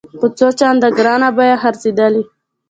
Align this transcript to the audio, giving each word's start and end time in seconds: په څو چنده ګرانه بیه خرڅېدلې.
په 0.19 0.27
څو 0.37 0.47
چنده 0.59 0.89
ګرانه 0.97 1.29
بیه 1.37 1.57
خرڅېدلې. 1.61 2.23